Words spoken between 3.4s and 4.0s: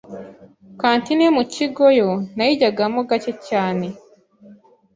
cyane